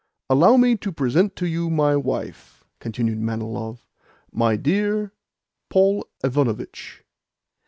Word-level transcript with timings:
"Allow 0.31 0.57
me 0.57 0.75
to 0.77 0.91
present 0.91 1.35
to 1.35 1.45
you 1.47 1.69
my 1.69 1.95
wife," 1.95 2.63
continued 2.79 3.19
Manilov. 3.21 3.85
"My 4.31 4.55
dear 4.55 5.13
Paul 5.69 6.07
Ivanovitch." 6.23 7.03